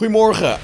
Goedemorgen. 0.00 0.58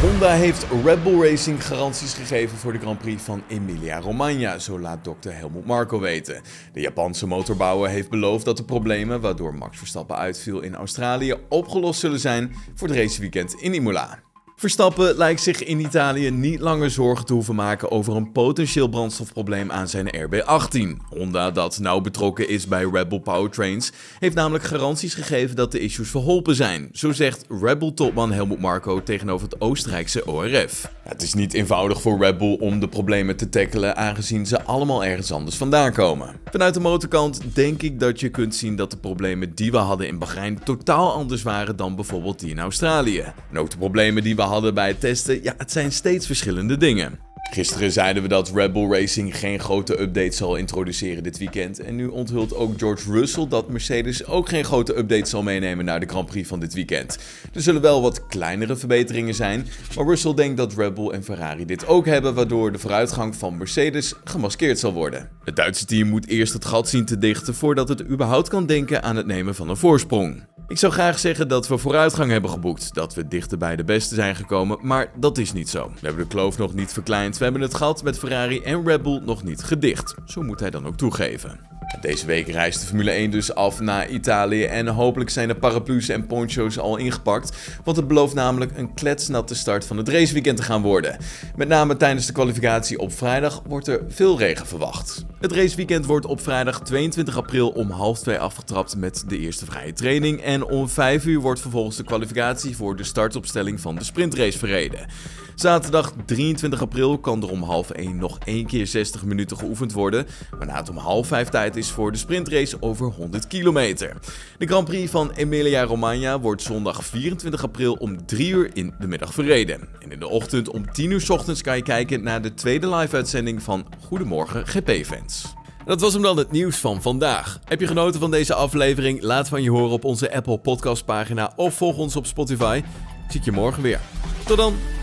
Honda 0.00 0.32
heeft 0.32 0.66
Red 0.84 1.02
Bull 1.02 1.30
Racing 1.30 1.66
garanties 1.66 2.14
gegeven 2.14 2.58
voor 2.58 2.72
de 2.72 2.78
Grand 2.78 2.98
Prix 2.98 3.22
van 3.22 3.42
Emilia-Romagna, 3.48 4.58
zo 4.58 4.78
laat 4.78 5.04
dokter 5.04 5.36
Helmut 5.36 5.66
Marko 5.66 6.00
weten. 6.00 6.42
De 6.72 6.80
Japanse 6.80 7.26
motorbouwer 7.26 7.90
heeft 7.90 8.10
beloofd 8.10 8.44
dat 8.44 8.56
de 8.56 8.64
problemen 8.64 9.20
waardoor 9.20 9.54
Max 9.54 9.78
Verstappen 9.78 10.16
uitviel 10.16 10.60
in 10.60 10.74
Australië 10.74 11.34
opgelost 11.48 12.00
zullen 12.00 12.20
zijn 12.20 12.54
voor 12.74 12.88
het 12.88 12.96
raceweekend 12.96 13.54
in 13.54 13.74
Imola. 13.74 14.22
Verstappen 14.64 15.16
lijkt 15.16 15.42
zich 15.42 15.64
in 15.64 15.80
Italië 15.80 16.30
niet 16.30 16.60
langer 16.60 16.90
zorgen 16.90 17.26
te 17.26 17.32
hoeven 17.32 17.54
maken 17.54 17.90
over 17.90 18.16
een 18.16 18.32
potentieel 18.32 18.88
brandstofprobleem 18.88 19.70
aan 19.70 19.88
zijn 19.88 20.14
RB18. 20.16 21.02
Honda, 21.08 21.50
dat 21.50 21.78
nauw 21.78 22.00
betrokken 22.00 22.48
is 22.48 22.66
bij 22.66 22.88
Red 22.92 23.08
Bull 23.08 23.20
Powertrains, 23.20 23.92
heeft 24.18 24.34
namelijk 24.34 24.64
garanties 24.64 25.14
gegeven 25.14 25.56
dat 25.56 25.72
de 25.72 25.78
issues 25.78 26.10
verholpen 26.10 26.54
zijn. 26.54 26.88
Zo 26.92 27.12
zegt 27.12 27.44
Red 27.60 27.78
Bull 27.78 27.92
topman 27.92 28.32
Helmut 28.32 28.60
Marko 28.60 29.02
tegenover 29.02 29.48
het 29.48 29.60
Oostenrijkse 29.60 30.26
ORF. 30.26 30.92
Het 31.02 31.22
is 31.22 31.34
niet 31.34 31.54
eenvoudig 31.54 32.00
voor 32.00 32.18
Red 32.18 32.38
Bull 32.38 32.56
om 32.60 32.80
de 32.80 32.88
problemen 32.88 33.36
te 33.36 33.48
tackelen, 33.48 33.96
aangezien 33.96 34.46
ze 34.46 34.62
allemaal 34.62 35.04
ergens 35.04 35.32
anders 35.32 35.56
vandaan 35.56 35.92
komen. 35.92 36.36
Vanuit 36.50 36.74
de 36.74 36.80
motorkant 36.80 37.40
denk 37.54 37.82
ik 37.82 38.00
dat 38.00 38.20
je 38.20 38.28
kunt 38.28 38.54
zien 38.54 38.76
dat 38.76 38.90
de 38.90 38.96
problemen 38.96 39.54
die 39.54 39.70
we 39.70 39.76
hadden 39.76 40.06
in 40.06 40.18
Bahrein 40.18 40.62
totaal 40.64 41.12
anders 41.12 41.42
waren 41.42 41.76
dan 41.76 41.94
bijvoorbeeld 41.94 42.40
die 42.40 42.50
in 42.50 42.58
Australië. 42.58 43.24
En 43.50 43.58
ook 43.58 43.70
de 43.70 43.76
problemen 43.76 44.22
die 44.22 44.36
we 44.36 44.42
hadden 44.42 44.52
bij 44.62 44.88
het 44.88 45.00
testen, 45.00 45.42
ja, 45.42 45.54
het 45.58 45.72
zijn 45.72 45.92
steeds 45.92 46.26
verschillende 46.26 46.76
dingen. 46.76 47.18
Gisteren 47.50 47.92
zeiden 47.92 48.22
we 48.22 48.28
dat 48.28 48.50
Red 48.54 48.72
Bull 48.72 48.90
Racing 48.90 49.38
geen 49.38 49.60
grote 49.60 50.00
update 50.00 50.36
zal 50.36 50.56
introduceren 50.56 51.22
dit 51.22 51.38
weekend. 51.38 51.80
En 51.80 51.96
nu 51.96 52.06
onthult 52.06 52.54
ook 52.54 52.78
George 52.78 53.12
Russell 53.12 53.48
dat 53.48 53.68
Mercedes 53.68 54.26
ook 54.26 54.48
geen 54.48 54.64
grote 54.64 54.96
update 54.96 55.28
zal 55.28 55.42
meenemen 55.42 55.84
naar 55.84 56.00
de 56.00 56.06
Grand 56.06 56.26
Prix 56.26 56.48
van 56.48 56.60
dit 56.60 56.74
weekend. 56.74 57.18
Er 57.52 57.62
zullen 57.62 57.80
wel 57.80 58.02
wat 58.02 58.26
kleinere 58.26 58.76
verbeteringen 58.76 59.34
zijn, 59.34 59.66
maar 59.96 60.06
Russell 60.06 60.34
denkt 60.34 60.56
dat 60.56 60.74
Red 60.74 60.94
Bull 60.94 61.10
en 61.10 61.24
Ferrari 61.24 61.64
dit 61.64 61.86
ook 61.86 62.06
hebben, 62.06 62.34
waardoor 62.34 62.72
de 62.72 62.78
vooruitgang 62.78 63.36
van 63.36 63.56
Mercedes 63.56 64.14
gemaskeerd 64.24 64.78
zal 64.78 64.92
worden. 64.92 65.30
Het 65.44 65.56
Duitse 65.56 65.84
team 65.84 66.08
moet 66.08 66.28
eerst 66.28 66.52
het 66.52 66.64
gat 66.64 66.88
zien 66.88 67.04
te 67.04 67.18
dichten 67.18 67.54
voordat 67.54 67.88
het 67.88 68.04
überhaupt 68.04 68.48
kan 68.48 68.66
denken 68.66 69.02
aan 69.02 69.16
het 69.16 69.26
nemen 69.26 69.54
van 69.54 69.68
een 69.68 69.76
voorsprong. 69.76 70.42
Ik 70.68 70.78
zou 70.78 70.92
graag 70.92 71.18
zeggen 71.18 71.48
dat 71.48 71.68
we 71.68 71.78
vooruitgang 71.78 72.30
hebben 72.30 72.50
geboekt, 72.50 72.94
dat 72.94 73.14
we 73.14 73.28
dichter 73.28 73.58
bij 73.58 73.76
de 73.76 73.84
beste 73.84 74.14
zijn 74.14 74.36
gekomen, 74.36 74.78
maar 74.80 75.10
dat 75.16 75.38
is 75.38 75.52
niet 75.52 75.68
zo. 75.68 75.88
We 75.88 76.06
hebben 76.06 76.22
de 76.22 76.28
kloof 76.28 76.58
nog 76.58 76.74
niet 76.74 76.92
verkleind, 76.92 77.38
we 77.38 77.44
hebben 77.44 77.62
het 77.62 77.74
gat 77.74 78.02
met 78.02 78.18
Ferrari 78.18 78.60
en 78.60 78.86
Red 78.86 79.02
Bull 79.02 79.20
nog 79.24 79.42
niet 79.42 79.62
gedicht. 79.62 80.14
Zo 80.24 80.42
moet 80.42 80.60
hij 80.60 80.70
dan 80.70 80.86
ook 80.86 80.96
toegeven. 80.96 81.60
Deze 82.00 82.26
week 82.26 82.48
reist 82.48 82.80
de 82.80 82.86
Formule 82.86 83.10
1 83.10 83.30
dus 83.30 83.54
af 83.54 83.80
naar 83.80 84.08
Italië 84.08 84.64
en 84.64 84.86
hopelijk 84.86 85.30
zijn 85.30 85.48
de 85.48 85.54
paraplu's 85.54 86.08
en 86.08 86.26
poncho's 86.26 86.78
al 86.78 86.96
ingepakt, 86.96 87.56
want 87.84 87.96
het 87.96 88.08
belooft 88.08 88.34
namelijk 88.34 88.78
een 88.78 88.94
kletsnatte 88.94 89.54
start 89.54 89.86
van 89.86 89.96
het 89.96 90.08
raceweekend 90.08 90.56
te 90.56 90.62
gaan 90.62 90.82
worden. 90.82 91.16
Met 91.56 91.68
name 91.68 91.96
tijdens 91.96 92.26
de 92.26 92.32
kwalificatie 92.32 92.98
op 92.98 93.12
vrijdag 93.12 93.62
wordt 93.66 93.88
er 93.88 94.00
veel 94.08 94.38
regen 94.38 94.66
verwacht. 94.66 95.24
Het 95.40 95.52
raceweekend 95.52 96.06
wordt 96.06 96.26
op 96.26 96.40
vrijdag 96.40 96.80
22 96.82 97.36
april 97.36 97.68
om 97.68 97.90
half 97.90 98.18
twee 98.18 98.38
afgetrapt 98.38 98.96
met 98.96 99.24
de 99.28 99.38
eerste 99.38 99.64
vrije 99.64 99.92
training 99.92 100.42
en 100.42 100.64
om 100.64 100.88
5 100.88 101.24
uur 101.24 101.40
wordt 101.40 101.60
vervolgens 101.60 101.96
de 101.96 102.04
kwalificatie 102.04 102.76
voor 102.76 102.96
de 102.96 103.04
startopstelling 103.04 103.80
van 103.80 103.94
de 103.94 104.04
sprintrace 104.04 104.58
verreden. 104.58 105.06
Zaterdag 105.54 106.12
23 106.26 106.82
april 106.82 107.18
kan 107.18 107.42
er 107.42 107.50
om 107.50 107.62
half 107.62 107.90
1 107.90 108.16
nog 108.16 108.38
één 108.44 108.66
keer 108.66 108.86
60 108.86 109.24
minuten 109.24 109.56
geoefend 109.56 109.92
worden, 109.92 110.26
waarna 110.58 110.76
het 110.76 110.88
om 110.88 110.96
half 110.96 111.26
5 111.26 111.48
tijd 111.48 111.76
is 111.76 111.90
voor 111.90 112.12
de 112.12 112.18
sprintrace 112.18 112.76
over 112.80 113.06
100 113.06 113.46
kilometer. 113.46 114.16
De 114.58 114.66
Grand 114.66 114.88
Prix 114.88 115.10
van 115.10 115.30
Emilia-Romagna 115.30 116.40
wordt 116.40 116.62
zondag 116.62 117.04
24 117.04 117.62
april 117.62 117.94
om 117.94 118.26
3 118.26 118.50
uur 118.50 118.70
in 118.72 118.94
de 118.98 119.06
middag 119.06 119.34
verreden. 119.34 119.80
En 120.00 120.12
in 120.12 120.20
de 120.20 120.28
ochtend 120.28 120.68
om 120.68 120.92
10 120.92 121.10
uur 121.10 121.24
ochtends 121.28 121.62
kan 121.62 121.76
je 121.76 121.82
kijken 121.82 122.22
naar 122.22 122.42
de 122.42 122.54
tweede 122.54 122.94
live-uitzending 122.94 123.62
van 123.62 123.86
Goedemorgen 124.00 124.66
GP-fans. 124.66 125.54
Dat 125.84 126.00
was 126.00 126.12
hem 126.12 126.22
dan 126.22 126.36
het 126.36 126.50
nieuws 126.50 126.76
van 126.76 127.02
vandaag. 127.02 127.58
Heb 127.64 127.80
je 127.80 127.86
genoten 127.86 128.20
van 128.20 128.30
deze 128.30 128.54
aflevering? 128.54 129.22
Laat 129.22 129.48
van 129.48 129.62
je 129.62 129.70
horen 129.70 129.90
op 129.90 130.04
onze 130.04 130.34
Apple 130.34 130.58
Podcast 130.58 131.04
pagina 131.04 131.52
of 131.56 131.74
volg 131.74 131.96
ons 131.96 132.16
op 132.16 132.26
Spotify. 132.26 132.82
Zie 133.28 133.40
je 133.44 133.52
morgen 133.52 133.82
weer. 133.82 134.00
Tot 134.46 134.56
dan! 134.56 134.93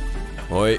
喂。 0.51 0.77